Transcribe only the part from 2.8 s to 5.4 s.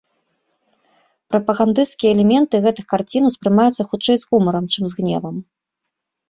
карцін успрымаюцца хутчэй з гумарам, чым з гневам.